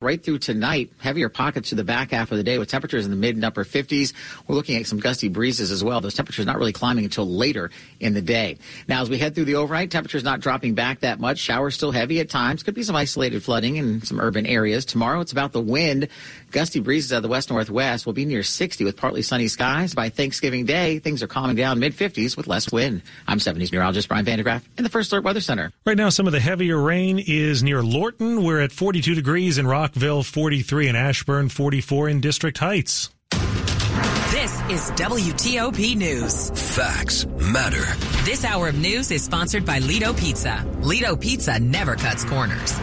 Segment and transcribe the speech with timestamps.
[0.00, 3.10] Right through tonight, heavier pockets to the back half of the day with temperatures in
[3.10, 4.12] the mid and upper 50s.
[4.46, 6.00] We're looking at some gusty breezes as well.
[6.00, 8.58] Those temperatures not really climbing until later in the day.
[8.86, 11.38] Now, as we head through the overnight, temperatures not dropping back that much.
[11.38, 12.62] Showers still heavy at times.
[12.62, 14.84] Could be some isolated flooding in some urban areas.
[14.84, 16.06] Tomorrow, it's about the wind.
[16.52, 19.96] Gusty breezes out of the west northwest will be near 60 with partly sunny skies.
[19.96, 23.02] By Thanksgiving Day, things are calming down mid 50s with less wind.
[23.26, 25.72] I'm 70s meteorologist Brian van de Graaff in the First Alert Weather Center.
[25.84, 28.44] Right now, some of the heavier rain is near Lorton.
[28.44, 33.08] We're at 42 degrees in Rockville, 43 and Ashburn, 44 in District Heights.
[33.30, 36.50] This is WTOP News.
[36.76, 37.84] Facts matter.
[38.24, 40.62] This hour of news is sponsored by Ledo Pizza.
[40.82, 42.78] Ledo Pizza never cuts corners.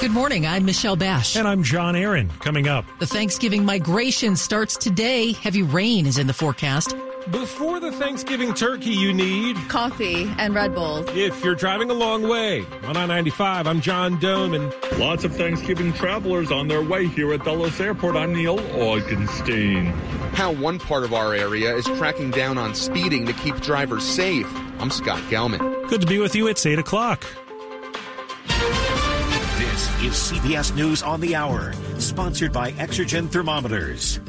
[0.00, 0.46] Good morning.
[0.46, 1.34] I'm Michelle Basch.
[1.34, 2.30] And I'm John Aaron.
[2.38, 2.84] Coming up.
[3.00, 5.32] The Thanksgiving migration starts today.
[5.32, 6.94] Heavy rain is in the forecast.
[7.30, 11.08] Before the Thanksgiving turkey, you need coffee and Red Bull.
[11.16, 15.34] If you're driving a long way on I 95, I'm John Domen, and lots of
[15.34, 18.16] Thanksgiving travelers on their way here at Dulles Airport.
[18.16, 19.90] I'm Neil Augenstein.
[20.34, 24.46] How one part of our area is cracking down on speeding to keep drivers safe.
[24.78, 25.88] I'm Scott Gelman.
[25.88, 26.46] Good to be with you.
[26.48, 27.24] It's 8 o'clock.
[28.46, 34.20] This is CBS News on the Hour, sponsored by Exergen Thermometers.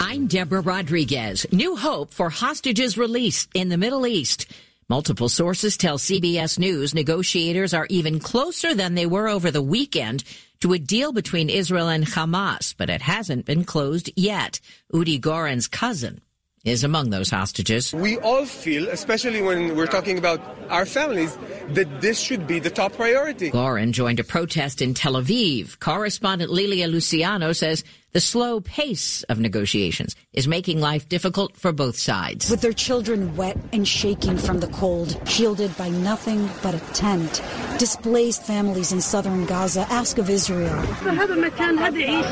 [0.00, 1.44] I'm Deborah Rodriguez.
[1.50, 4.46] New hope for hostages released in the Middle East.
[4.88, 10.22] Multiple sources tell CBS News negotiators are even closer than they were over the weekend
[10.60, 14.60] to a deal between Israel and Hamas, but it hasn't been closed yet.
[14.92, 16.20] Udi Goren's cousin
[16.64, 17.92] is among those hostages.
[17.92, 21.36] We all feel, especially when we're talking about our families,
[21.70, 23.50] that this should be the top priority.
[23.50, 25.78] Goren joined a protest in Tel Aviv.
[25.80, 31.96] Correspondent Lilia Luciano says the slow pace of negotiations is making life difficult for both
[31.96, 32.50] sides.
[32.50, 37.42] With their children wet and shaking from the cold, shielded by nothing but a tent,
[37.78, 40.78] displaced families in southern Gaza ask of Israel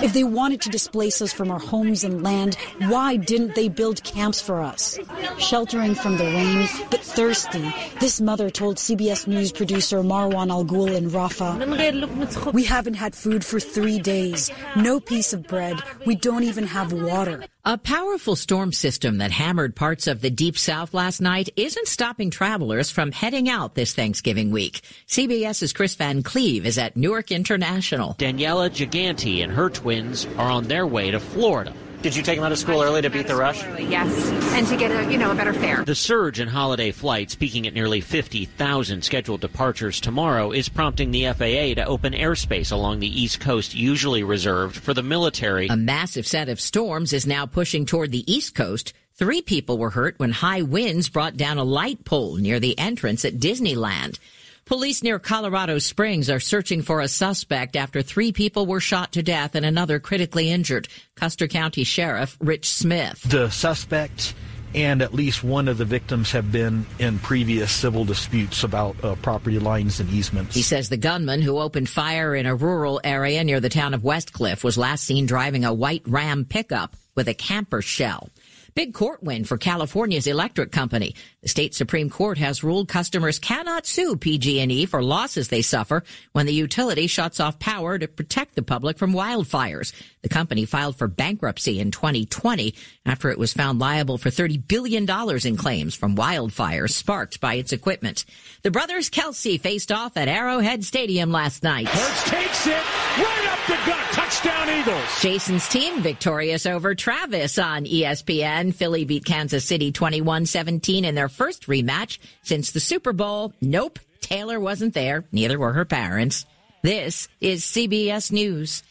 [0.02, 2.56] if they wanted to displace us from our homes and land,
[2.88, 4.98] why didn't they build camps for us?
[5.38, 10.94] Sheltering from the rain, but thirsty, this mother told CBS News producer Marwan Al Ghul
[10.94, 15.80] in Rafah, We haven't had food for three days, no piece of bread.
[16.06, 17.44] We don't even have water.
[17.68, 22.30] A powerful storm system that hammered parts of the deep south last night isn't stopping
[22.30, 24.82] travelers from heading out this Thanksgiving week.
[25.08, 28.14] CBS's Chris Van Cleave is at Newark International.
[28.20, 31.74] Daniela Giganti and her twins are on their way to Florida.
[32.02, 33.62] Did you take them out of school early to beat the rush?
[33.78, 35.84] Yes, and to get a you know a better fare.
[35.84, 41.24] The surge in holiday flights, peaking at nearly 50,000 scheduled departures tomorrow, is prompting the
[41.26, 45.68] FAA to open airspace along the East Coast, usually reserved for the military.
[45.68, 48.92] A massive set of storms is now pushing toward the East Coast.
[49.14, 53.24] Three people were hurt when high winds brought down a light pole near the entrance
[53.24, 54.18] at Disneyland.
[54.66, 59.22] Police near Colorado Springs are searching for a suspect after three people were shot to
[59.22, 60.88] death and another critically injured.
[61.14, 63.22] Custer County Sheriff Rich Smith.
[63.22, 64.34] The suspect
[64.74, 69.14] and at least one of the victims have been in previous civil disputes about uh,
[69.16, 70.56] property lines and easements.
[70.56, 74.02] He says the gunman who opened fire in a rural area near the town of
[74.02, 78.30] Westcliffe was last seen driving a white Ram pickup with a camper shell.
[78.76, 81.14] Big court win for California's electric company.
[81.40, 86.44] The state Supreme Court has ruled customers cannot sue PG&E for losses they suffer when
[86.44, 89.94] the utility shuts off power to protect the public from wildfires.
[90.20, 92.74] The company filed for bankruptcy in 2020
[93.06, 95.08] after it was found liable for $30 billion
[95.46, 98.26] in claims from wildfires sparked by its equipment.
[98.60, 101.88] The brothers Kelce faced off at Arrowhead Stadium last night.
[101.88, 104.06] Hurts takes it right up the gut.
[104.12, 105.20] Touchdown Eagles.
[105.20, 108.65] Jason's team victorious over Travis on ESPN.
[108.72, 113.52] Philly beat Kansas City 21-17 in their first rematch since the Super Bowl.
[113.60, 115.24] Nope, Taylor wasn't there.
[115.32, 116.46] Neither were her parents.
[116.82, 118.82] This is CBS News.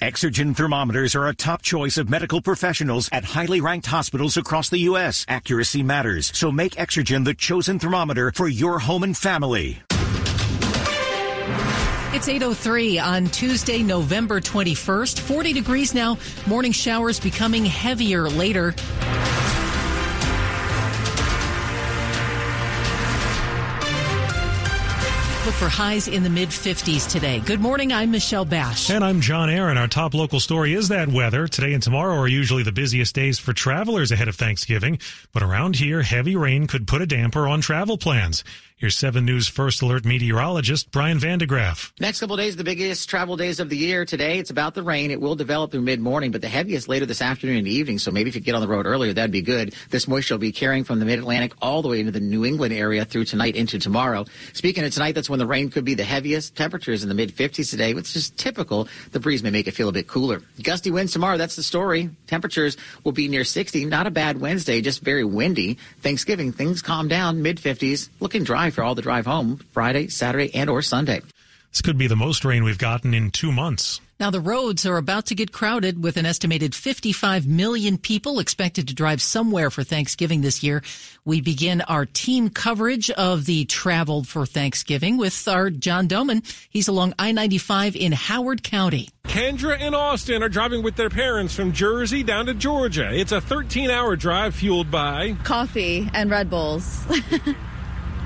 [0.00, 4.78] Exergen thermometers are a top choice of medical professionals at highly ranked hospitals across the
[4.90, 5.24] U.S.
[5.26, 9.82] Accuracy matters, so make Exergen the chosen thermometer for your home and family.
[12.10, 15.20] It's 8.03 on Tuesday, November 21st.
[15.20, 16.16] 40 degrees now.
[16.46, 18.74] Morning showers becoming heavier later.
[25.48, 27.40] Look for highs in the mid 50s today.
[27.40, 27.90] Good morning.
[27.90, 28.90] I'm Michelle Basch.
[28.90, 29.78] And I'm John Aaron.
[29.78, 31.48] Our top local story is that weather.
[31.48, 34.98] Today and tomorrow are usually the busiest days for travelers ahead of Thanksgiving.
[35.32, 38.44] But around here, heavy rain could put a damper on travel plans.
[38.78, 41.90] Here's 7 News First Alert meteorologist Brian van de Graaff.
[41.98, 44.04] Next couple days, the biggest travel days of the year.
[44.04, 45.10] Today, it's about the rain.
[45.10, 47.98] It will develop through mid morning, but the heaviest later this afternoon and evening.
[47.98, 49.74] So maybe if you get on the road earlier, that'd be good.
[49.90, 52.44] This moisture will be carrying from the mid Atlantic all the way into the New
[52.44, 54.26] England area through tonight into tomorrow.
[54.52, 56.56] Speaking of tonight, that's when the rain could be the heaviest.
[56.56, 58.88] Temperatures in the mid 50s today, which is typical.
[59.12, 60.42] The breeze may make it feel a bit cooler.
[60.62, 61.36] Gusty winds tomorrow.
[61.36, 62.10] That's the story.
[62.26, 63.84] Temperatures will be near 60.
[63.86, 65.78] Not a bad Wednesday, just very windy.
[66.00, 67.42] Thanksgiving, things calm down.
[67.42, 69.60] Mid 50s, looking dry for all the drive home.
[69.72, 71.22] Friday, Saturday, and or Sunday.
[71.70, 74.00] This could be the most rain we've gotten in two months.
[74.20, 78.88] Now, the roads are about to get crowded with an estimated 55 million people expected
[78.88, 80.82] to drive somewhere for Thanksgiving this year.
[81.24, 86.42] We begin our team coverage of the travel for Thanksgiving with our John Domen.
[86.68, 89.08] He's along I 95 in Howard County.
[89.28, 93.14] Kendra and Austin are driving with their parents from Jersey down to Georgia.
[93.14, 97.06] It's a 13 hour drive fueled by coffee and Red Bulls.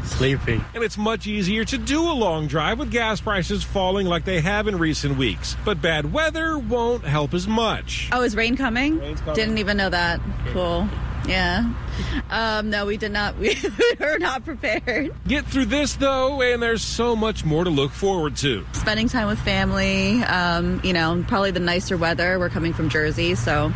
[0.05, 0.61] Sleepy.
[0.75, 4.41] And it's much easier to do a long drive with gas prices falling like they
[4.41, 5.57] have in recent weeks.
[5.65, 8.09] But bad weather won't help as much.
[8.13, 8.99] Oh, is rain coming?
[8.99, 9.35] coming.
[9.35, 10.21] Didn't even know that.
[10.49, 10.89] Cool.
[11.27, 11.73] Yeah.
[12.31, 13.37] Um, no, we did not.
[13.43, 13.57] We
[13.99, 15.13] were not prepared.
[15.27, 18.67] Get through this, though, and there's so much more to look forward to.
[18.73, 22.39] Spending time with family, um, you know, probably the nicer weather.
[22.39, 23.73] We're coming from Jersey, so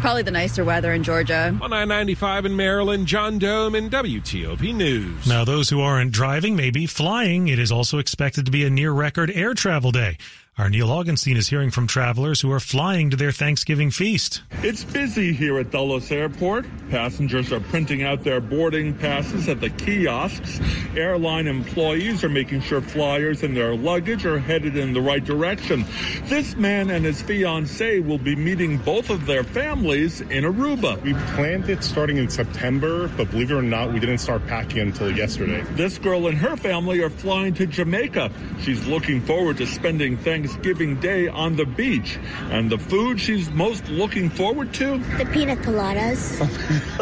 [0.00, 1.56] probably the nicer weather in Georgia.
[1.60, 5.26] On I 95 in Maryland, John Domen in WTOP News.
[5.26, 7.48] Now, those who aren't driving may be flying.
[7.48, 10.16] It is also expected to be a near record air travel day.
[10.58, 14.42] Our Neil Augenstein is hearing from travelers who are flying to their Thanksgiving feast.
[14.64, 16.66] It's busy here at Dulles Airport.
[16.90, 20.58] Passengers are printing out their boarding passes at the kiosks.
[20.96, 25.84] Airline employees are making sure flyers and their luggage are headed in the right direction.
[26.24, 31.00] This man and his fiancee will be meeting both of their families in Aruba.
[31.02, 34.80] We planned it starting in September, but believe it or not, we didn't start packing
[34.80, 35.62] until yesterday.
[35.76, 38.32] This girl and her family are flying to Jamaica.
[38.62, 42.18] She's looking forward to spending Thanksgiving Thanksgiving Day on the beach.
[42.50, 44.98] And the food she's most looking forward to?
[45.18, 46.38] The pina coladas.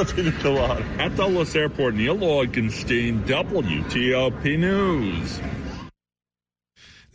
[0.16, 0.82] pina colada.
[0.98, 5.40] At Dulles Airport, Neil Augenstein, WTOP News.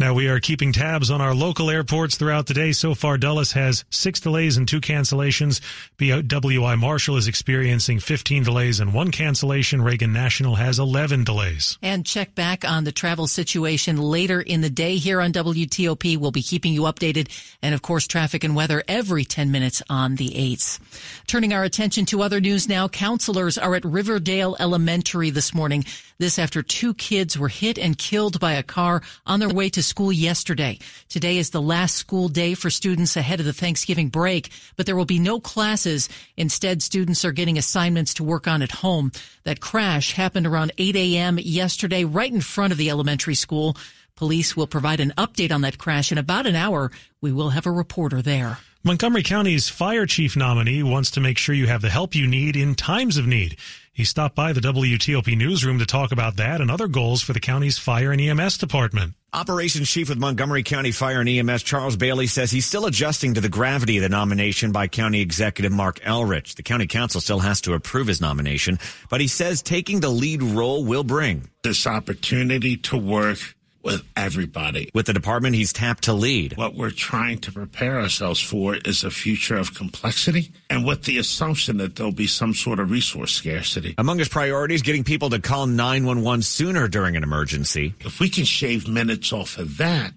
[0.01, 2.71] Now we are keeping tabs on our local airports throughout the day.
[2.71, 5.61] So far, Dulles has six delays and two cancellations.
[5.99, 9.79] BWI Marshall is experiencing 15 delays and one cancellation.
[9.79, 11.77] Reagan National has 11 delays.
[11.83, 16.17] And check back on the travel situation later in the day here on WTOP.
[16.17, 17.29] We'll be keeping you updated.
[17.61, 20.79] And of course, traffic and weather every 10 minutes on the 8s.
[21.27, 22.87] Turning our attention to other news now.
[22.87, 25.85] Counselors are at Riverdale Elementary this morning.
[26.17, 29.90] This after two kids were hit and killed by a car on their way to
[29.91, 30.79] school yesterday.
[31.09, 34.95] Today is the last school day for students ahead of the Thanksgiving break, but there
[34.95, 36.07] will be no classes.
[36.37, 39.11] Instead, students are getting assignments to work on at home.
[39.43, 41.37] That crash happened around 8 a.m.
[41.37, 43.75] yesterday right in front of the elementary school.
[44.15, 46.89] Police will provide an update on that crash in about an hour.
[47.19, 48.59] We will have a reporter there.
[48.83, 52.55] Montgomery County's fire chief nominee wants to make sure you have the help you need
[52.55, 53.57] in times of need.
[53.91, 57.41] He stopped by the WTOP newsroom to talk about that and other goals for the
[57.41, 59.15] county's fire and EMS department.
[59.33, 63.39] Operations Chief with Montgomery County Fire and EMS Charles Bailey says he's still adjusting to
[63.39, 66.55] the gravity of the nomination by County Executive Marc Elrich.
[66.55, 68.77] The County Council still has to approve his nomination,
[69.09, 73.37] but he says taking the lead role will bring this opportunity to work
[73.83, 74.89] with everybody.
[74.93, 76.57] With the department he's tapped to lead.
[76.57, 81.17] What we're trying to prepare ourselves for is a future of complexity and with the
[81.17, 83.95] assumption that there'll be some sort of resource scarcity.
[83.97, 87.93] Among his priorities, getting people to call 911 sooner during an emergency.
[88.01, 90.13] If we can shave minutes off of that,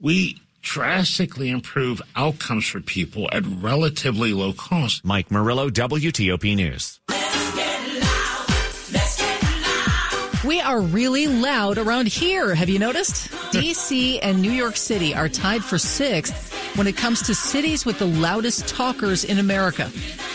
[0.00, 5.04] we drastically improve outcomes for people at relatively low cost.
[5.04, 7.00] Mike Murillo, WTOP News.
[10.44, 12.54] We are really loud around here.
[12.54, 13.30] Have you noticed?
[13.50, 17.98] DC and New York City are tied for sixth when it comes to cities with
[17.98, 19.90] the loudest talkers in America.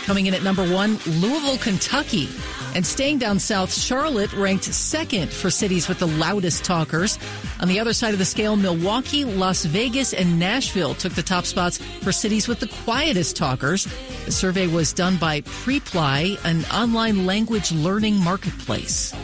[0.06, 2.28] Coming in at number one, Louisville, Kentucky.
[2.74, 7.16] And staying down south, Charlotte ranked second for cities with the loudest talkers.
[7.60, 11.44] On the other side of the scale, Milwaukee, Las Vegas, and Nashville took the top
[11.44, 13.86] spots for cities with the quietest talkers.
[14.24, 19.14] The survey was done by Preply, an online language learning marketplace.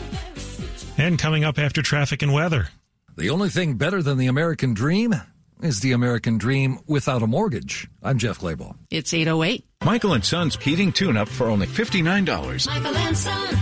[0.97, 2.69] And coming up after traffic and weather.
[3.15, 5.13] The only thing better than the American dream
[5.61, 7.87] is the American dream without a mortgage.
[8.01, 8.75] I'm Jeff Clabaugh.
[8.89, 9.63] It's 808.
[9.83, 12.67] Michael and Son's heating tune up for only $59.
[12.67, 13.57] Michael and Son.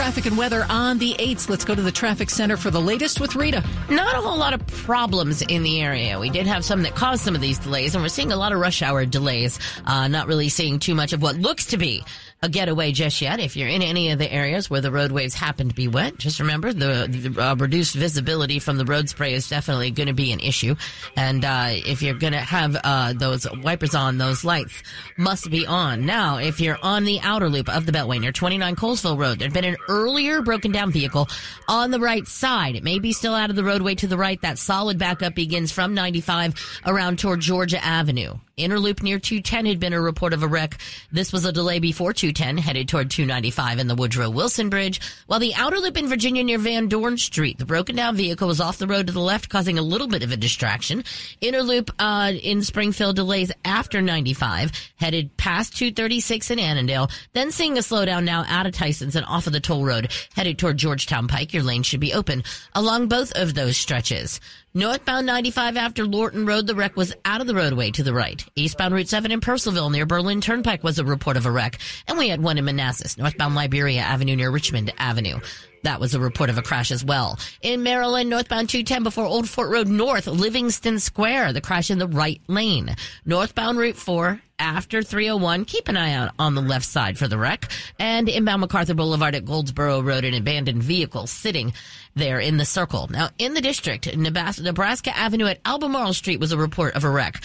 [0.00, 1.50] traffic and weather on the 8th.
[1.50, 3.62] Let's go to the traffic center for the latest with Rita.
[3.90, 6.18] Not a whole lot of problems in the area.
[6.18, 8.52] We did have some that caused some of these delays, and we're seeing a lot
[8.52, 9.58] of rush hour delays.
[9.84, 12.02] Uh, not really seeing too much of what looks to be
[12.42, 13.38] a getaway just yet.
[13.38, 16.40] If you're in any of the areas where the roadways happen to be wet, just
[16.40, 20.32] remember the, the uh, reduced visibility from the road spray is definitely going to be
[20.32, 20.74] an issue.
[21.18, 24.82] And uh, if you're going to have uh, those wipers on, those lights
[25.18, 26.06] must be on.
[26.06, 29.52] Now, if you're on the outer loop of the Beltway near 29 Colesville Road, there'd
[29.52, 31.28] been an earlier broken down vehicle
[31.68, 32.74] on the right side.
[32.74, 34.40] It may be still out of the roadway to the right.
[34.40, 36.54] That solid backup begins from 95
[36.86, 38.38] around toward Georgia Avenue.
[38.60, 40.78] Inner loop near 210 had been a report of a wreck.
[41.10, 45.00] This was a delay before 210, headed toward 295 in the Woodrow Wilson Bridge.
[45.26, 48.60] While the outer loop in Virginia near Van Dorn Street, the broken down vehicle was
[48.60, 51.04] off the road to the left, causing a little bit of a distraction.
[51.40, 57.78] Inner loop uh, in Springfield delays after 95, headed past 236 in Annandale, then seeing
[57.78, 61.28] a slowdown now out of Tyson's and off of the toll road, headed toward Georgetown
[61.28, 61.52] Pike.
[61.52, 64.40] Your lane should be open along both of those stretches.
[64.72, 68.44] Northbound 95 after Lorton Road, the wreck was out of the roadway to the right.
[68.56, 71.78] Eastbound Route 7 in Purcellville near Berlin Turnpike was a report of a wreck.
[72.06, 75.40] And we had one in Manassas, northbound Liberia Avenue near Richmond Avenue.
[75.82, 77.38] That was a report of a crash as well.
[77.62, 82.08] In Maryland, northbound 210 before Old Fort Road North, Livingston Square, the crash in the
[82.08, 82.94] right lane.
[83.24, 85.64] Northbound Route 4 after 301.
[85.64, 87.70] Keep an eye out on the left side for the wreck.
[87.98, 91.72] And inbound MacArthur Boulevard at Goldsboro Road, an abandoned vehicle sitting
[92.14, 93.08] there in the circle.
[93.08, 97.40] Now, in the district, Nebraska Avenue at Albemarle Street was a report of a wreck.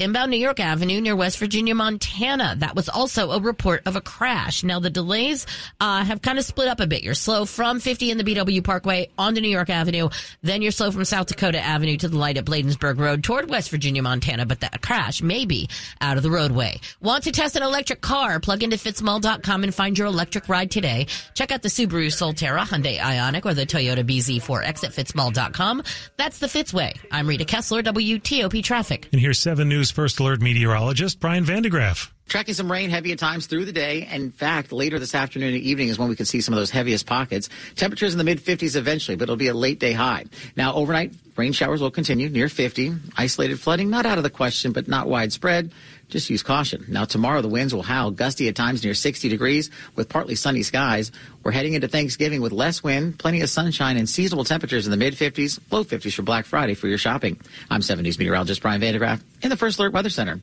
[0.00, 2.54] Inbound New York Avenue near West Virginia, Montana.
[2.56, 4.64] That was also a report of a crash.
[4.64, 5.46] Now the delays
[5.78, 7.02] uh, have kind of split up a bit.
[7.02, 10.08] You're slow from 50 in the BW Parkway onto New York Avenue.
[10.40, 13.68] Then you're slow from South Dakota Avenue to the light at Bladensburg Road toward West
[13.68, 14.46] Virginia, Montana.
[14.46, 15.68] But that crash may be
[16.00, 16.80] out of the roadway.
[17.02, 18.40] Want to test an electric car?
[18.40, 21.08] Plug into fitzmall.com and find your electric ride today.
[21.34, 25.82] Check out the Subaru Solterra, Hyundai Ioniq, or the Toyota BZ4X at fitzmall.com.
[26.16, 26.96] That's the Fitzway.
[27.12, 29.06] I'm Rita Kessler, WTOP Traffic.
[29.12, 32.10] And here's 7 News First Alert meteorologist Brian van de Graaff.
[32.28, 34.08] Tracking some rain heavy at times through the day.
[34.10, 36.70] In fact, later this afternoon and evening is when we can see some of those
[36.70, 37.48] heaviest pockets.
[37.74, 40.26] Temperatures in the mid 50s eventually, but it'll be a late day high.
[40.56, 42.92] Now, overnight rain showers will continue near 50.
[43.16, 45.72] Isolated flooding, not out of the question, but not widespread.
[46.10, 46.84] Just use caution.
[46.88, 50.62] Now, tomorrow the winds will howl, gusty at times near 60 degrees with partly sunny
[50.62, 51.12] skies.
[51.42, 54.96] We're heading into Thanksgiving with less wind, plenty of sunshine, and seasonable temperatures in the
[54.96, 57.40] mid 50s, low 50s for Black Friday for your shopping.
[57.70, 60.40] I'm 7 News meteorologist Brian van de Graaff in the First Alert Weather Center.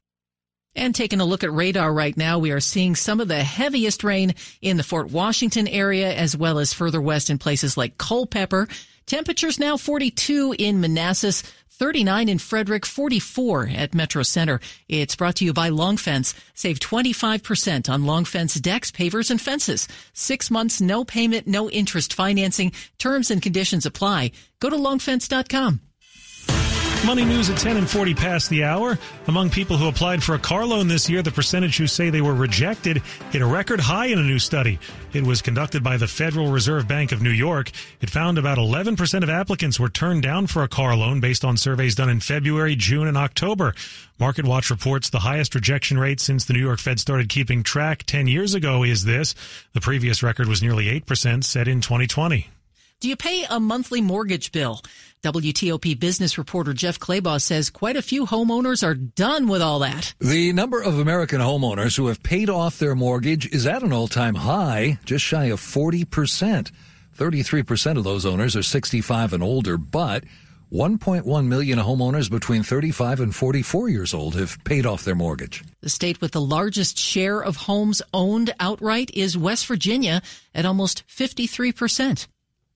[0.75, 4.03] And taking a look at radar right now, we are seeing some of the heaviest
[4.03, 8.67] rain in the Fort Washington area as well as further west in places like Culpeper.
[9.07, 11.41] Temperatures now 42 in Manassas,
[11.77, 14.59] 39 in Frederick, 44 at Metro Center.
[14.89, 16.33] It's brought to you by Long Fence.
[16.55, 19.87] Save 25% on Long Fence decks, pavers, and fences.
[20.13, 22.71] Six months, no payment, no interest financing.
[22.97, 24.31] Terms and conditions apply.
[24.59, 25.86] Go to longfence.com.
[27.05, 28.97] Money news at 10 and 40 past the hour.
[29.27, 32.21] Among people who applied for a car loan this year, the percentage who say they
[32.21, 33.01] were rejected
[33.31, 34.77] hit a record high in a new study.
[35.13, 37.71] It was conducted by the Federal Reserve Bank of New York.
[38.01, 41.55] It found about 11% of applicants were turned down for a car loan based on
[41.55, 43.73] surveys done in February, June, and October.
[44.19, 48.03] Market Watch reports the highest rejection rate since the New York Fed started keeping track
[48.03, 49.33] 10 years ago is this.
[49.73, 52.49] The previous record was nearly 8% set in 2020.
[52.99, 54.81] Do you pay a monthly mortgage bill?
[55.23, 60.13] WTOP business reporter Jeff Clabaugh says quite a few homeowners are done with all that.
[60.19, 64.35] The number of American homeowners who have paid off their mortgage is at an all-time
[64.35, 66.71] high, just shy of 40%.
[67.17, 70.23] 33% of those owners are 65 and older, but
[70.71, 75.63] 1.1 million homeowners between 35 and 44 years old have paid off their mortgage.
[75.81, 80.21] The state with the largest share of homes owned outright is West Virginia
[80.53, 82.27] at almost 53%.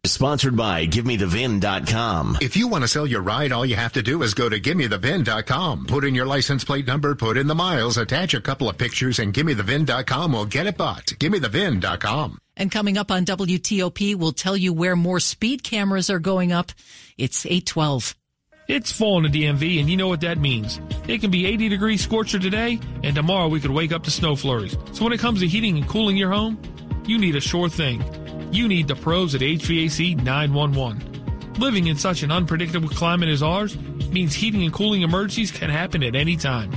[0.03, 2.39] Sponsored by GiveMeTheVIN.com.
[2.41, 4.60] If you want to sell your ride, all you have to do is go to
[4.60, 5.86] GiveMeTheVIN.com.
[5.86, 9.20] Put in your license plate number, put in the miles, attach a couple of pictures,
[9.20, 11.05] and GiveMeTheVIN.com will get it bought.
[11.05, 12.39] GiveMeTheVIN.com.
[12.58, 16.72] And coming up on WTOP, we'll tell you where more speed cameras are going up.
[17.20, 18.15] It's 812.
[18.67, 20.81] It's fall in the DMV, and you know what that means.
[21.08, 24.36] It can be 80 degrees scorcher today, and tomorrow we could wake up to snow
[24.36, 24.75] flurries.
[24.93, 26.60] So when it comes to heating and cooling your home,
[27.05, 28.03] you need a sure thing
[28.51, 31.53] you need the pros at HVAC 911.
[31.60, 33.77] Living in such an unpredictable climate as ours
[34.10, 36.72] means heating and cooling emergencies can happen at any time.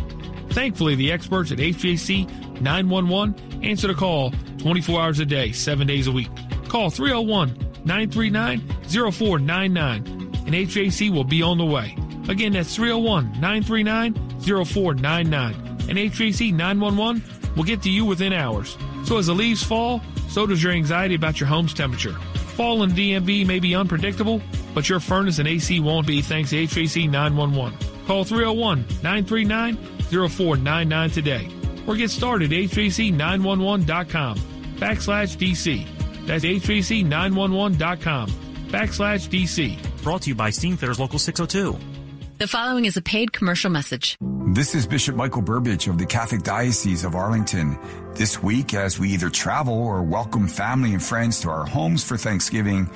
[0.51, 6.07] Thankfully, the experts at HVAC 911 answer the call 24 hours a day, 7 days
[6.07, 6.29] a week.
[6.69, 7.49] Call 301
[7.85, 10.07] 939 0499
[10.47, 11.97] and HVAC will be on the way.
[12.29, 15.55] Again, that's 301 939 0499
[15.89, 17.23] and HVAC 911
[17.57, 18.77] will get to you within hours.
[19.05, 20.01] So as the leaves fall,
[20.35, 22.15] so does your anxiety about your home's temperature.
[22.57, 24.43] Fall in DMV may be unpredictable,
[24.75, 27.79] but your furnace and AC won't be thanks to HVAC 911.
[28.05, 31.49] Call 301-939-0499 today
[31.87, 34.39] or get started at HVAC911.com
[34.77, 35.87] backslash DC.
[36.27, 40.03] That's HVAC911.com backslash DC.
[40.03, 41.94] Brought to you by Steamfitters Local 602.
[42.37, 44.17] The following is a paid commercial message.
[44.49, 47.79] This is Bishop Michael Burbidge of the Catholic Diocese of Arlington.
[48.15, 52.17] This week, as we either travel or welcome family and friends to our homes for
[52.17, 52.91] Thanksgiving,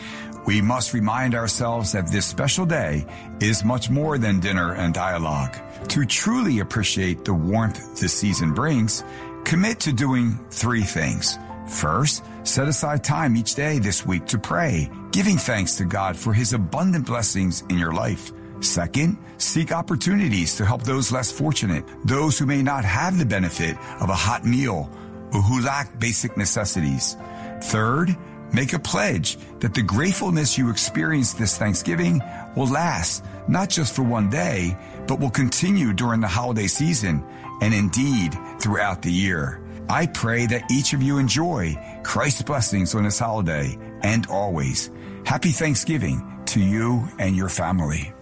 [0.45, 3.07] we must remind ourselves that this special day
[3.39, 5.57] is much more than dinner and dialogue.
[5.91, 9.05] To truly appreciate the warmth this season brings,
[9.45, 11.39] commit to doing three things.
[11.69, 16.33] First, set aside time each day this week to pray, giving thanks to God for
[16.33, 18.33] his abundant blessings in your life.
[18.61, 23.77] Second, seek opportunities to help those less fortunate, those who may not have the benefit
[24.01, 24.91] of a hot meal
[25.33, 27.17] or who lack basic necessities.
[27.63, 28.17] Third,
[28.53, 32.21] make a pledge that the gratefulness you experience this Thanksgiving
[32.57, 37.25] will last, not just for one day, but will continue during the holiday season
[37.61, 39.61] and indeed throughout the year.
[39.89, 44.91] I pray that each of you enjoy Christ's blessings on this holiday and always.
[45.25, 48.13] Happy Thanksgiving to you and your family.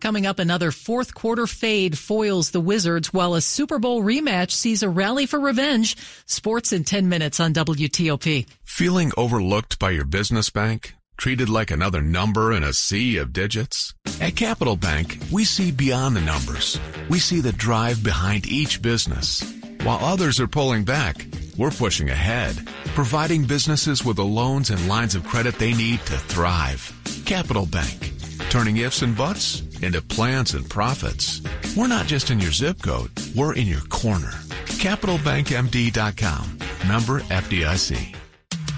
[0.00, 4.84] Coming up, another fourth quarter fade foils the Wizards while a Super Bowl rematch sees
[4.84, 5.96] a rally for revenge.
[6.24, 8.46] Sports in 10 minutes on WTOP.
[8.62, 10.94] Feeling overlooked by your business bank?
[11.16, 13.92] Treated like another number in a sea of digits?
[14.20, 16.78] At Capital Bank, we see beyond the numbers.
[17.08, 19.42] We see the drive behind each business.
[19.82, 21.26] While others are pulling back,
[21.56, 22.56] we're pushing ahead,
[22.94, 26.92] providing businesses with the loans and lines of credit they need to thrive.
[27.26, 28.12] Capital Bank,
[28.48, 31.40] turning ifs and buts into plans and profits.
[31.76, 34.32] We're not just in your zip code, we're in your corner.
[34.80, 36.58] CapitalBankMD.com.
[36.88, 38.14] Member FDIC.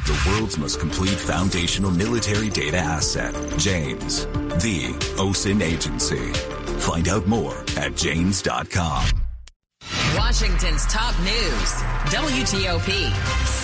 [0.07, 6.33] The world's most complete foundational military data asset, Janes, the OSINT agency.
[6.81, 9.07] Find out more at Janes.com.
[10.17, 11.73] Washington's top news,
[12.11, 13.11] WTOP.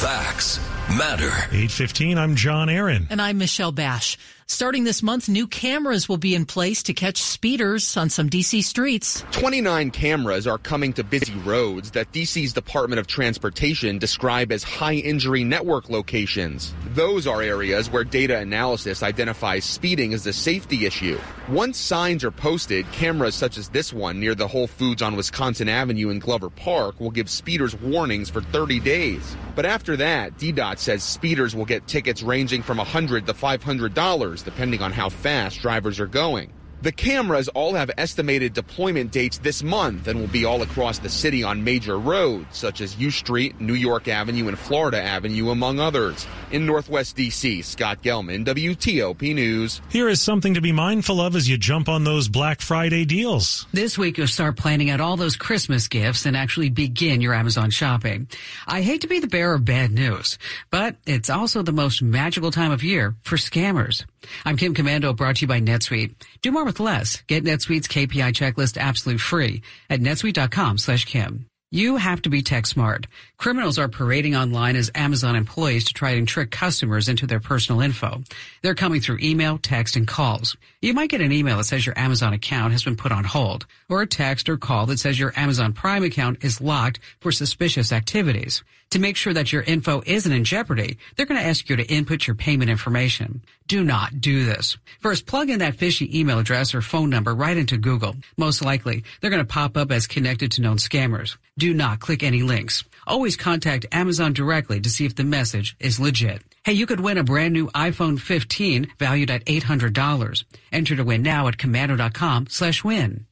[0.00, 1.30] Facts matter.
[1.50, 3.06] 815, I'm John Aaron.
[3.10, 4.16] And I'm Michelle Basch.
[4.48, 8.62] Starting this month, new cameras will be in place to catch speeders on some DC
[8.62, 9.24] streets.
[9.32, 14.94] 29 cameras are coming to busy roads that DC's Department of Transportation describe as high
[14.94, 16.72] injury network locations.
[16.94, 21.18] Those are areas where data analysis identifies speeding as a safety issue.
[21.48, 25.68] Once signs are posted, cameras such as this one near the Whole Foods on Wisconsin
[25.68, 29.36] Avenue in Glover Park will give speeders warnings for 30 days.
[29.56, 34.82] But after that, DDOT says speeders will get tickets ranging from 100 to $500 depending
[34.82, 36.52] on how fast drivers are going.
[36.86, 41.08] The cameras all have estimated deployment dates this month and will be all across the
[41.08, 45.80] city on major roads such as U Street, New York Avenue, and Florida Avenue, among
[45.80, 46.28] others.
[46.52, 49.80] In Northwest D.C., Scott Gelman, WTOP News.
[49.88, 53.66] Here is something to be mindful of as you jump on those Black Friday deals.
[53.72, 57.70] This week, you'll start planning out all those Christmas gifts and actually begin your Amazon
[57.70, 58.28] shopping.
[58.64, 60.38] I hate to be the bearer of bad news,
[60.70, 64.04] but it's also the most magical time of year for scammers.
[64.44, 66.14] I'm Kim Komando, brought to you by NetSuite.
[66.42, 67.22] Do more with less.
[67.26, 71.46] Get NetSuite's KPI checklist absolutely free at netsuite.com slash Kim.
[71.72, 73.08] You have to be tech smart.
[73.38, 77.80] Criminals are parading online as Amazon employees to try and trick customers into their personal
[77.80, 78.22] info.
[78.62, 80.56] They're coming through email, text, and calls.
[80.80, 83.66] You might get an email that says your Amazon account has been put on hold,
[83.88, 87.90] or a text or call that says your Amazon Prime account is locked for suspicious
[87.90, 88.62] activities.
[88.90, 91.84] To make sure that your info isn't in jeopardy, they're going to ask you to
[91.86, 93.42] input your payment information.
[93.66, 94.78] Do not do this.
[95.00, 98.14] First, plug in that fishy email address or phone number right into Google.
[98.36, 101.36] Most likely, they're going to pop up as connected to known scammers.
[101.58, 102.84] Do not click any links.
[103.06, 106.42] Always contact Amazon directly to see if the message is legit.
[106.64, 110.44] Hey, you could win a brand new iPhone 15 valued at $800.
[110.72, 113.26] Enter to win now at komando.com slash win.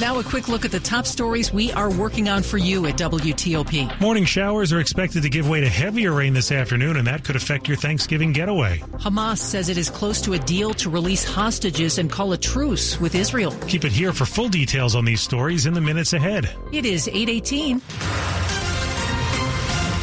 [0.00, 2.96] Now a quick look at the top stories we are working on for you at
[2.96, 4.00] WTOP.
[4.00, 7.34] Morning showers are expected to give way to heavier rain this afternoon, and that could
[7.34, 8.78] affect your Thanksgiving getaway.
[8.98, 13.00] Hamas says it is close to a deal to release hostages and call a truce
[13.00, 13.50] with Israel.
[13.66, 16.48] Keep it here for full details on these stories in the minutes ahead.
[16.72, 18.47] It is 818.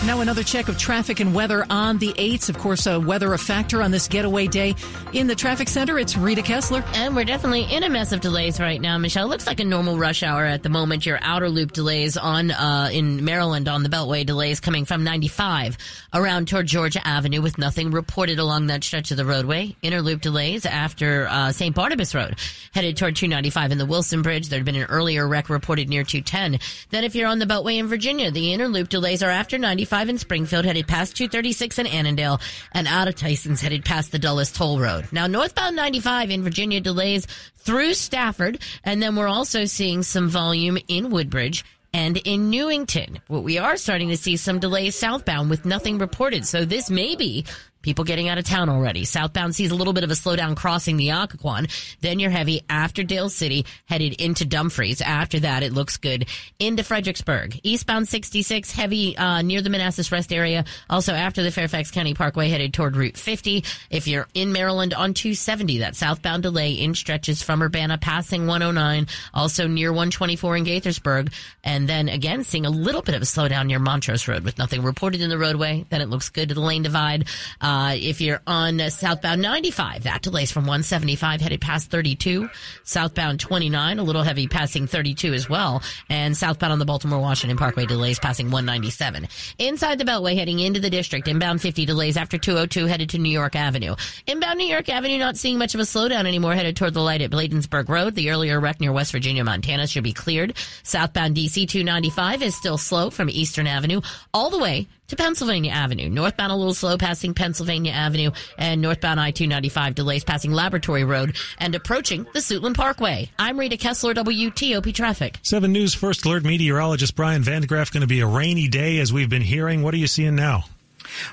[0.05, 2.49] Now another check of traffic and weather on the 8th.
[2.49, 4.75] Of course, uh, weather a factor on this getaway day.
[5.13, 6.83] In the traffic center, it's Rita Kessler.
[6.93, 9.25] And we're definitely in a mess of delays right now, Michelle.
[9.25, 11.07] It Looks like a normal rush hour at the moment.
[11.07, 15.75] Your outer loop delays on uh, in Maryland on the Beltway delays coming from 95
[16.13, 19.75] around toward Georgia Avenue with nothing reported along that stretch of the roadway.
[19.81, 21.73] Inner loop delays after uh, St.
[21.73, 22.35] Barnabas Road
[22.73, 24.49] headed toward 295 in the Wilson Bridge.
[24.49, 26.59] There had been an earlier wreck reported near 210.
[26.91, 29.94] Then if you're on the Beltway in Virginia, the inner loop delays are after 95
[30.03, 32.39] in Springfield, headed past 236 in Annandale,
[32.73, 35.07] and out of Tyson's, headed past the Dulles Toll Road.
[35.11, 37.25] Now, northbound 95 in Virginia delays
[37.57, 41.63] through Stafford, and then we're also seeing some volume in Woodbridge
[41.95, 43.21] and in Newington.
[43.27, 46.45] What we are starting to see some delays southbound with nothing reported.
[46.45, 47.45] So this may be
[47.85, 49.05] people getting out of town already.
[49.05, 51.69] Southbound sees a little bit of a slowdown crossing the Occoquan.
[52.01, 55.01] Then you're heavy after Dale City, headed into Dumfries.
[55.01, 57.59] After that, it looks good into Fredericksburg.
[57.61, 60.65] Eastbound 66, heavy uh, near the Manassas Rest area.
[60.89, 63.63] Also after the Fairfax County Parkway, headed toward Route 50.
[63.91, 69.05] If you're in Maryland on 270, that southbound delay in stretches from Urbana, passing 109,
[69.31, 71.31] also near 124 in Gaithersburg.
[71.63, 74.81] And then again, seeing a little bit of a slowdown near Montrose Road with nothing
[74.81, 75.85] reported in the roadway.
[75.89, 77.27] Then it looks good to the lane divide.
[77.61, 82.49] Uh, uh, if you're on southbound 95, that delays from 175 headed past 32.
[82.85, 85.83] Southbound 29, a little heavy passing 32 as well.
[86.09, 89.27] And southbound on the Baltimore Washington Parkway delays passing 197.
[89.59, 93.29] Inside the Beltway heading into the district, inbound 50 delays after 202 headed to New
[93.29, 93.95] York Avenue.
[94.25, 97.21] Inbound New York Avenue not seeing much of a slowdown anymore headed toward the light
[97.21, 98.15] at Bladensburg Road.
[98.15, 100.55] The earlier wreck near West Virginia, Montana should be cleared.
[100.83, 103.99] Southbound DC 295 is still slow from Eastern Avenue
[104.33, 106.09] all the way to Pennsylvania Avenue.
[106.09, 111.75] Northbound a little slow passing Pennsylvania Avenue and northbound I-295 delays passing Laboratory Road and
[111.75, 113.29] approaching the Suitland Parkway.
[113.39, 115.39] I'm Rita Kessler, WTOP Traffic.
[115.41, 118.99] 7 News First Alert meteorologist Brian van de Graaff going to be a rainy day
[118.99, 119.81] as we've been hearing.
[119.83, 120.65] What are you seeing now?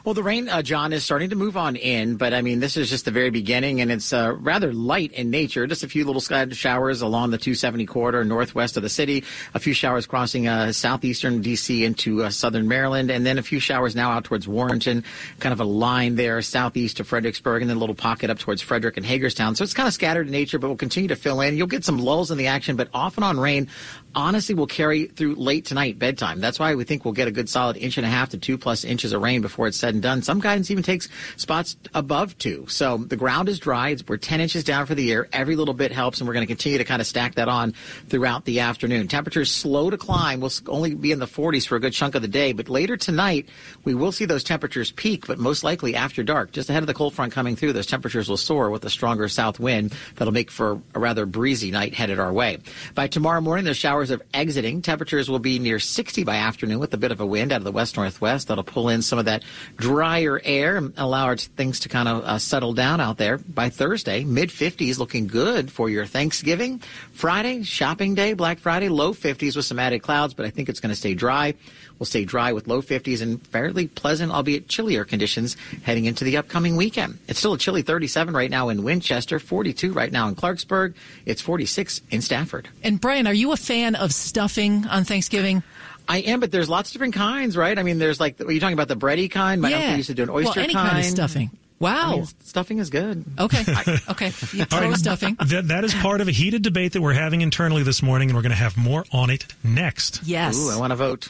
[0.05, 2.77] Well, the rain, uh, John, is starting to move on in, but I mean, this
[2.77, 5.67] is just the very beginning, and it's uh, rather light in nature.
[5.67, 9.59] Just a few little scattered showers along the 270 corridor northwest of the city, a
[9.59, 11.85] few showers crossing uh, southeastern D.C.
[11.85, 15.05] into uh, southern Maryland, and then a few showers now out towards Warrenton,
[15.41, 18.63] kind of a line there southeast of Fredericksburg, and then a little pocket up towards
[18.63, 19.55] Frederick and Hagerstown.
[19.55, 21.57] So it's kind of scattered in nature, but we'll continue to fill in.
[21.57, 23.69] You'll get some lulls in the action, but off and on rain
[24.15, 26.41] honestly will carry through late tonight bedtime.
[26.41, 28.59] That's why we think we'll get a good solid inch and a half to two
[28.59, 30.23] plus inches of rain before it's said and done.
[30.23, 32.67] Some guidance even takes spots above two.
[32.69, 33.97] So the ground is dry.
[34.07, 35.29] We're 10 inches down for the year.
[35.33, 37.73] Every little bit helps, and we're going to continue to kind of stack that on
[38.09, 39.09] throughout the afternoon.
[39.09, 40.41] Temperatures slow to climb.
[40.41, 42.97] We'll only be in the 40s for a good chunk of the day, but later
[42.97, 43.49] tonight
[43.85, 46.95] we will see those temperatures peak, but most likely after dark, just ahead of the
[46.95, 50.51] cold front coming through, those temperatures will soar with a stronger south wind that'll make
[50.51, 52.59] for a rather breezy night headed our way.
[52.95, 54.83] By tomorrow morning, the showers of exiting.
[54.83, 57.65] Temperatures will be near 60 by afternoon with a bit of a wind out of
[57.65, 58.49] the west northwest.
[58.49, 59.43] That'll pull in some of that
[59.77, 63.39] drier air and allow our things to kind of uh, settle down out there.
[63.39, 66.81] By Thursday, mid 50s looking good for your Thanksgiving.
[67.13, 70.81] Friday, shopping day, Black Friday, low 50s with some added clouds, but I think it's
[70.81, 71.55] going to stay dry.
[72.03, 76.37] We'll stay dry with low 50s and fairly pleasant, albeit chillier conditions heading into the
[76.37, 77.21] upcoming weekend.
[77.29, 80.95] It's still a chilly 37 right now in Winchester, 42 right now in Clarksburg.
[81.27, 82.69] It's 46 in Stafford.
[82.83, 85.63] And Brian, are you a fan of stuffing on Thanksgiving?
[86.09, 87.79] I am, but there's lots of different kinds, right?
[87.79, 89.63] I mean, there's like, are you talking about the bready kind?
[89.63, 89.77] My yeah.
[89.77, 90.89] uncle used to do an oyster well, any kind.
[90.89, 91.53] kind of stuffing.
[91.83, 92.13] Wow.
[92.13, 93.25] I mean, stuffing is good.
[93.41, 93.65] Okay.
[94.09, 94.27] okay.
[94.27, 94.97] You throw right.
[94.97, 95.37] stuffing.
[95.45, 98.37] That, that is part of a heated debate that we're having internally this morning, and
[98.37, 100.21] we're going to have more on it next.
[100.25, 100.57] Yes.
[100.57, 101.29] Ooh, I want to vote.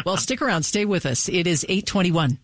[0.06, 0.62] well, stick around.
[0.62, 1.28] Stay with us.
[1.28, 2.38] It is 821.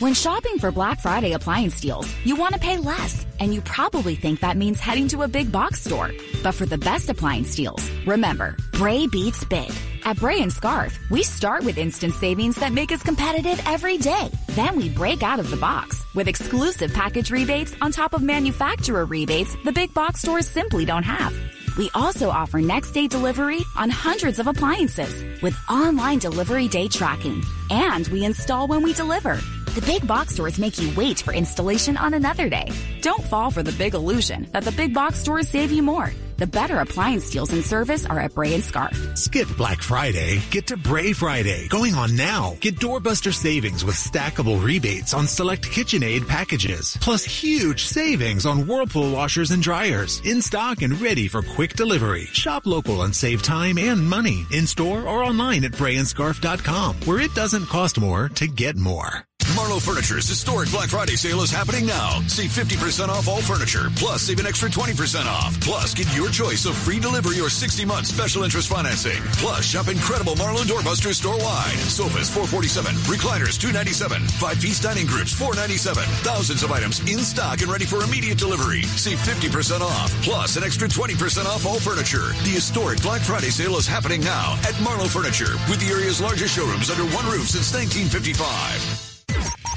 [0.00, 4.16] When shopping for Black Friday appliance deals, you want to pay less, and you probably
[4.16, 6.12] think that means heading to a big box store.
[6.42, 9.72] But for the best appliance deals, remember, Bray beats big.
[10.08, 14.30] At Bray and Scarff, we start with instant savings that make us competitive every day.
[14.56, 19.04] Then we break out of the box with exclusive package rebates on top of manufacturer
[19.04, 21.36] rebates the big box stores simply don't have.
[21.76, 27.42] We also offer next day delivery on hundreds of appliances with online delivery day tracking.
[27.70, 29.34] And we install when we deliver.
[29.74, 32.72] The big box stores make you wait for installation on another day.
[33.02, 36.10] Don't fall for the big illusion that the big box stores save you more.
[36.38, 38.96] The better appliance deals and service are at Bray and Scarff.
[39.16, 40.40] Skip Black Friday.
[40.50, 41.66] Get to Bray Friday.
[41.68, 42.56] Going on now.
[42.60, 46.96] Get doorbuster savings with stackable rebates on select KitchenAid packages.
[47.00, 50.22] Plus huge savings on Whirlpool washers and dryers.
[50.24, 52.26] In stock and ready for quick delivery.
[52.26, 54.46] Shop local and save time and money.
[54.52, 59.27] In store or online at brayandscarff.com where it doesn't cost more to get more.
[59.56, 62.20] Marlo Furniture's historic Black Friday sale is happening now.
[62.26, 65.58] See 50% off all furniture, plus save an extra 20% off.
[65.60, 69.22] Plus, get your choice of free delivery or 60-month special interest financing.
[69.40, 71.78] Plus, shop incredible Marlo doorbusters store-wide.
[71.88, 76.04] Sofas 447, recliners 297, five-piece dining groups 497.
[76.20, 78.82] Thousands of items in stock and ready for immediate delivery.
[79.00, 82.36] Save 50% off, plus an extra 20% off all furniture.
[82.44, 86.54] The historic Black Friday sale is happening now at Marlo Furniture with the area's largest
[86.54, 89.07] showrooms under one roof since 1955.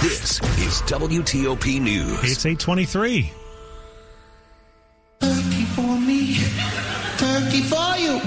[0.00, 2.18] This is WTOP News.
[2.22, 3.30] It's 823.
[5.20, 6.36] Turkey for me,
[7.18, 8.20] turkey for you.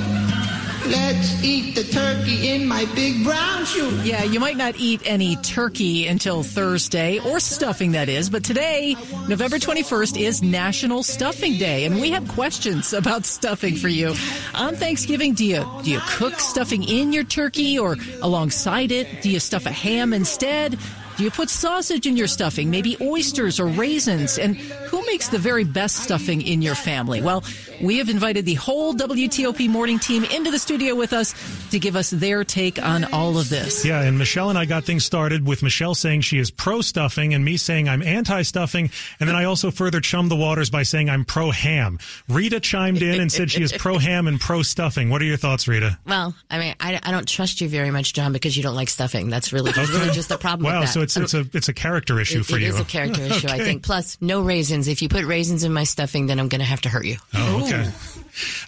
[0.92, 3.90] Let's eat the turkey in my big brown shoe.
[4.04, 8.30] Yeah, you might not eat any turkey until Thursday, or stuffing, that is.
[8.30, 8.96] But today,
[9.28, 14.14] November 21st, is National Stuffing Day, and we have questions about stuffing for you.
[14.54, 19.24] On Thanksgiving, do you do you cook stuffing in your turkey or alongside it?
[19.24, 20.78] Do you stuff a ham instead?
[21.20, 22.70] Do you put sausage in your stuffing?
[22.70, 24.40] Maybe oysters or raisins?
[24.40, 27.22] And who makes the very best stuffing in your family?
[27.22, 27.44] Well,
[27.82, 31.36] we have invited the whole WTOP morning team into the studio with us
[31.72, 33.84] to give us their take on all of this.
[33.84, 37.34] Yeah, and Michelle and I got things started with Michelle saying she is pro stuffing
[37.34, 38.90] and me saying I'm anti stuffing.
[39.20, 42.00] And then I also further chummed the waters by saying I'm pro ham.
[42.30, 45.10] Rita chimed in and said she is pro ham and pro stuffing.
[45.10, 46.00] What are your thoughts, Rita?
[46.06, 48.88] Well, I mean, I, I don't trust you very much, John, because you don't like
[48.88, 49.30] stuffing.
[49.30, 50.94] That's really, that's really just the problem Wow, with that.
[50.94, 52.68] so it's it's a it's a character issue It- for it you.
[52.68, 53.84] It is a character issue, I think.
[53.84, 54.88] Plus, no raisins.
[54.88, 57.18] If you put raisins in my stuffing, then I'm going to have to hurt you.
[57.34, 57.90] Oh, okay.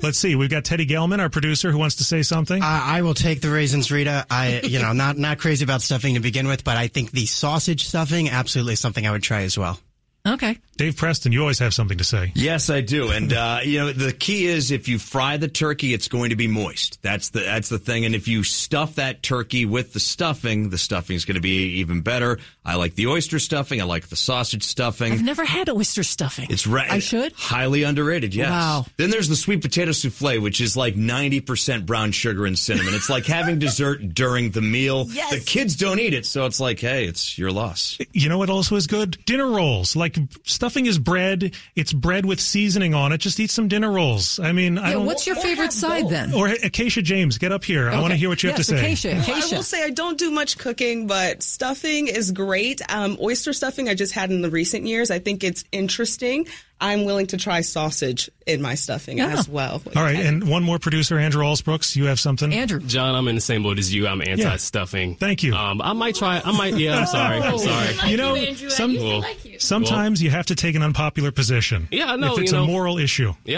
[0.02, 0.36] Let's see.
[0.36, 2.62] We've got Teddy Gelman, our producer, who wants to say something.
[2.62, 4.26] I, I will take the raisins, Rita.
[4.30, 7.26] I, you know, not not crazy about stuffing to begin with, but I think the
[7.26, 9.80] sausage stuffing absolutely something I would try as well.
[10.26, 10.58] Okay.
[10.78, 12.32] Dave Preston, you always have something to say.
[12.34, 13.12] Yes, I do.
[13.12, 16.36] And uh, you know, the key is if you fry the turkey, it's going to
[16.36, 17.00] be moist.
[17.02, 18.06] That's the that's the thing.
[18.06, 21.80] And if you stuff that turkey with the stuffing, the stuffing is going to be
[21.80, 22.40] even better.
[22.66, 23.82] I like the oyster stuffing.
[23.82, 25.14] I like the sausage stuffing.
[25.14, 26.48] I've never had oyster stuffing.
[26.50, 26.92] It's right.
[26.92, 27.34] I should.
[27.34, 28.50] Highly underrated, yes.
[28.50, 28.86] Wow.
[28.98, 32.94] Then there's the sweet potato souffle, which is like 90% brown sugar and cinnamon.
[32.94, 35.08] It's like having dessert during the meal.
[35.10, 35.32] Yes.
[35.32, 37.98] The kids don't eat it, so it's like, hey, it's your loss.
[38.14, 39.18] You know what also is good?
[39.26, 39.96] Dinner rolls.
[39.96, 40.11] Like
[40.44, 41.54] stuffing is bread.
[41.76, 43.20] It's bread with seasoning on it.
[43.20, 44.40] Just eat some dinner rolls.
[44.40, 45.06] I mean, I don't.
[45.06, 46.34] what's your favorite side then?
[46.34, 47.90] Or Acacia James, get up here.
[47.90, 48.80] I want to hear what you have Yes, to say.
[48.80, 52.82] Acacia, Well, I will say I don't do much cooking, but stuffing is great.
[52.90, 55.12] Um, oyster stuffing I just had in the recent years.
[55.12, 56.48] I think it's interesting.
[56.82, 59.38] I'm willing to try sausage in my stuffing Yeah.
[59.38, 59.82] as well.
[59.96, 61.96] All right, and one more producer, Andrew Allsbrooks.
[61.96, 62.52] You have something.
[62.54, 62.80] Andrew.
[62.80, 64.08] John, I'm in the same boat as you.
[64.08, 65.16] I'm anti-stuffing.
[65.18, 65.54] Thank you.
[65.54, 66.42] Um, I might try.
[66.44, 66.76] I might.
[66.76, 67.38] Yeah, I'm sorry.
[67.40, 67.58] I'm
[68.00, 68.10] sorry.
[68.12, 69.24] You know, some, Well,
[69.60, 71.88] sometimes you have to take an unpopular position.
[71.92, 73.34] Yeah, I know, If it's you a moral issue.
[73.46, 73.50] Yeah,